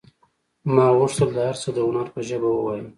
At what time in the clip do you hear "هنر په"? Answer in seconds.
1.87-2.19